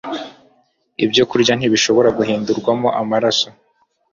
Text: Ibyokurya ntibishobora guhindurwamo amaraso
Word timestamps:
Ibyokurya 1.05 1.53
ntibishobora 1.55 2.09
guhindurwamo 2.17 2.87
amaraso 3.01 3.47